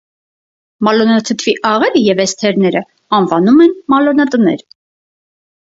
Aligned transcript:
Մալոնաթթվի 0.87 1.53
աղերը 1.73 2.01
և 2.05 2.21
էսթերները 2.25 2.83
անվանում 3.19 3.63
են 3.67 3.77
մալոնատներ։ 3.95 4.65